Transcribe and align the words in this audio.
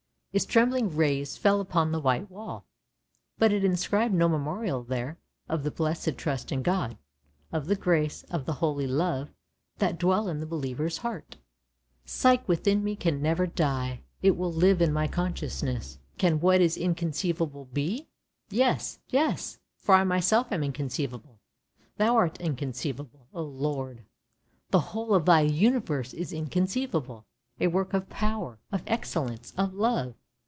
Its 0.33 0.45
trembling 0.45 0.95
rays 0.95 1.35
fell 1.35 1.59
upon 1.59 1.91
the 1.91 1.99
white 1.99 2.31
wall, 2.31 2.65
but 3.37 3.51
it 3.51 3.65
inscribed 3.65 4.13
no 4.13 4.29
memorial 4.29 4.81
there 4.81 5.17
of 5.49 5.63
the 5.63 5.71
blessed 5.71 6.17
trust 6.17 6.53
in 6.53 6.61
God, 6.61 6.97
of 7.51 7.65
the 7.67 7.75
grace, 7.75 8.23
of 8.31 8.45
the 8.45 8.53
holy 8.53 8.87
love, 8.87 9.33
that 9.79 9.99
dwell 9.99 10.29
in 10.29 10.39
the 10.39 10.45
believer's 10.45 10.99
heart." 10.99 11.35
Psyche 12.05 12.43
within 12.47 12.81
me 12.81 12.95
can 12.95 13.21
never 13.21 13.45
die— 13.45 13.99
it 14.21 14.37
will 14.37 14.53
live 14.53 14.81
in 14.81 14.95
conscious 15.09 15.61
ness! 15.61 15.99
Can 16.17 16.39
what 16.39 16.61
is 16.61 16.77
inconceivable 16.77 17.65
be? 17.65 18.07
Yes, 18.49 18.99
yes! 19.09 19.59
For 19.75 19.95
I 19.95 20.05
myself 20.05 20.49
am 20.53 20.63
inconceivable. 20.63 21.41
Thou 21.97 22.15
art 22.15 22.39
inconceivable, 22.39 23.27
O 23.33 23.43
Lord! 23.43 24.05
The 24.69 24.79
whole 24.95 25.13
of 25.13 25.25
Thy 25.25 25.41
universe 25.41 26.13
is 26.13 26.31
inconceivable— 26.31 27.25
a 27.59 27.67
work 27.67 27.93
of 27.93 28.07
power, 28.09 28.59
of 28.71 28.81
excellence, 28.87 29.51
of 29.57 29.73
love! 29.73 30.15